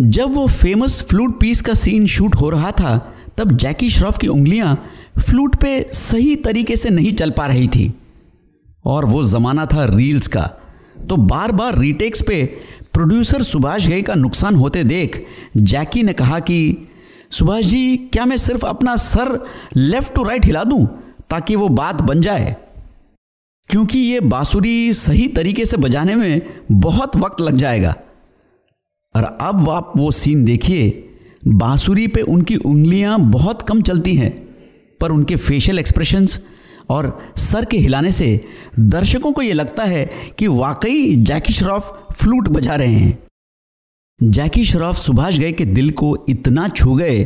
जब 0.00 0.34
वो 0.34 0.46
फ़ेमस 0.46 1.02
फ्लूट 1.02 1.40
पीस 1.40 1.60
का 1.60 1.74
सीन 1.74 2.06
शूट 2.06 2.34
हो 2.34 2.50
रहा 2.50 2.70
था, 2.70 3.14
तब 3.36 3.56
जैकी 3.56 3.90
श्रॉफ 3.90 4.18
की 4.18 4.28
उंगलियाँ 4.28 4.84
फ्लूट 5.18 5.56
पे 5.56 5.90
सही 5.92 6.36
तरीके 6.36 6.76
से 6.76 6.90
नहीं 6.90 7.12
चल 7.12 7.30
पा 7.30 7.46
रही 7.46 7.68
थी। 7.68 7.94
और 8.84 9.04
वो 9.04 9.24
ज़माना 9.24 9.66
था 9.66 9.84
रील्स 9.84 10.26
का 10.26 10.50
तो 11.08 11.16
बार 11.16 11.52
बार 11.52 11.78
रीटेक्स 11.78 12.22
पे 12.22 12.56
प्रोड्यूसर 12.98 13.42
सुभाष 13.42 13.86
घई 13.86 14.02
का 14.02 14.14
नुकसान 14.14 14.54
होते 14.54 14.84
देख 14.84 15.26
जैकी 15.56 16.02
ने 16.02 16.12
कहा 16.12 16.40
कि, 16.40 16.88
सुभाष 17.30 17.64
जी, 17.64 17.96
क्या 17.96 18.24
मैं 18.24 18.36
सिर्फ़ 18.36 18.66
अपना 18.66 18.96
सर 18.96 19.44
लेफ़्ट 19.76 20.14
टू 20.14 20.22
राइट 20.22 20.44
हिला 20.44 20.64
दूँ 20.64 20.86
ताकि 21.30 21.56
वो 21.56 21.68
बात 21.68 22.02
बन 22.02 22.20
जाए? 22.20 22.56
क्योंकि 23.68 23.98
ये 23.98 24.20
बांसुरी 24.20 24.92
सही 24.92 25.28
तरीके 25.28 25.64
से 25.64 25.76
बजाने 25.76 26.14
में 26.14 26.42
बहुत 26.72 27.16
वक्त 27.16 27.40
लग 27.40 27.56
जाएगा। 27.56 27.94
और 29.16 29.24
अब 29.40 29.70
आप 29.70 29.92
वो 29.96 30.10
सीन 30.10 30.44
देखिए, 30.44 31.10
बांसुरी 31.48 32.06
पे 32.06 32.20
उनकी 32.20 32.56
उंगलियाँ 32.56 33.20
बहुत 33.20 33.62
कम 33.62 33.82
चलती 33.82 34.14
हैं, 34.14 34.48
पर 35.00 35.10
उनके 35.10 35.36
फेशियल 35.36 35.78
एक्सप्रेशंस 35.78 36.46
और 36.90 37.32
सर 37.36 37.64
के 37.64 37.78
हिलाने 37.78 38.12
से 38.12 38.44
दर्शकों 38.78 39.32
को 39.32 39.42
ये 39.42 39.52
लगता 39.52 39.84
है 39.84 40.10
कि 40.38 40.46
वाकई 40.46 41.16
जैकी 41.16 41.52
श्रॉफ 41.52 42.06
फ्लूट 42.12 42.48
बजा 42.48 42.74
रहे 42.74 42.94
हैं। 42.94 43.18
जैकी 44.22 44.64
श्रॉफ 44.64 44.96
सुभाष 44.96 45.38
गए 45.38 45.52
के 45.52 45.64
दिल 45.64 45.90
को 45.90 46.26
इतना 46.28 46.68
छू 46.68 46.94
गए 46.94 47.24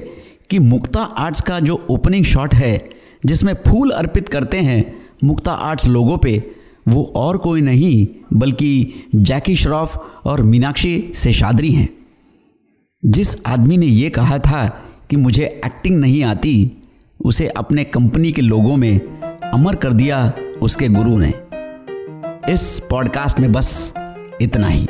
कि 0.51 0.59
मुक्ता 0.59 1.01
आर्ट्स 1.01 1.40
का 1.40 1.61
जो 1.61 1.87
ओपनिंग 1.90 2.25
शॉट 2.25 2.55
है, 2.55 2.90
जिसमें 3.27 3.55
फूल 3.55 3.90
अर्पित 3.90 4.29
करते 4.29 4.57
हैं 4.57 4.94
मुक्ता 5.25 5.53
आर्ट्स 5.53 5.87
लोगों 5.87 6.18
पे, 6.18 6.51
वो 6.88 7.12
और 7.16 7.37
कोई 7.37 7.61
नहीं, 7.61 8.07
बल्कि 8.33 8.92
जैकी 9.14 9.57
श्रॉफ 9.57 9.96
और 10.25 10.42
मीनाक्षी 10.42 11.12
शेषाद्री 11.14 11.72
हैं। 11.72 11.88
जिस 13.05 13.46
आदमी 13.46 13.77
ने 13.77 13.87
ये 13.87 14.11
कहा 14.11 14.38
था 14.38 14.68
कि 15.11 15.16
मुझे 15.16 15.44
एक्टिंग 15.64 15.96
नहीं 15.98 16.25
आती, 16.25 16.72
उसे 17.25 17.48
अपने 17.48 17.85
कंपनी 17.85 18.33
के 18.33 18.42
लोगों 18.42 18.77
में 18.77 19.22
अमर 19.53 19.75
कर 19.75 19.93
दिया 19.93 20.33
उसके 20.62 20.88
गुरु 20.88 21.19
ने। 21.19 21.33
इस 22.53 22.83
पॉडकास्ट 22.91 23.41
में 23.41 23.53
बस 23.53 23.95
इतना 24.41 24.67
ही। 24.67 24.87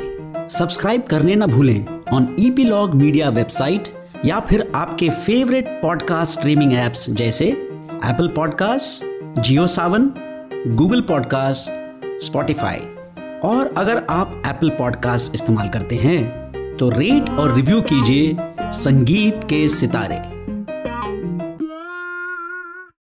सब्सक्राइब 0.49 1.01
करने 1.01 1.35
ना 1.35 1.45
भूलें 1.45 1.85
ऑन 2.13 2.35
ईपीलॉग 2.39 2.93
मीडिया 2.93 3.29
वेबसाइट 3.29 3.83
या 4.25 4.39
फिर 4.39 4.71
आपके 4.75 5.09
फेवरेट 5.09 5.67
पॉडकास्ट 5.81 6.39
स्ट्रीमिंग 6.39 6.73
एप्स 6.73 7.09
जैसे 7.09 7.45
Apple 7.45 8.27
podcast 8.27 9.41
Jio 9.41 9.67
Saavn 9.67 10.11
Google 10.67 11.01
podcast 11.01 11.69
Spotify 12.25 12.79
और 13.43 13.73
अगर 13.77 14.05
आप 14.09 14.41
एप्पल 14.47 14.69
पॉडकास्ट 14.69 15.35
इस्तेमाल 15.35 15.69
करते 15.69 15.95
हैं 15.95 16.43
तो 16.77 16.89
रेट 16.89 17.29
और 17.29 17.55
रिव्यू 17.55 17.81
कीजिए 17.81 18.35
संगीत 18.71 19.43
के 19.43 19.67
सितारे। 19.67 20.42